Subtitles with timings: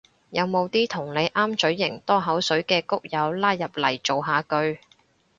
[0.31, 4.79] 有冇啲同你啱嘴型多口水嘅谷友拉入嚟造下句